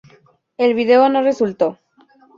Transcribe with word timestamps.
El 0.57 0.73
video 0.73 1.09
no 1.09 1.21
resultó. 1.21 1.77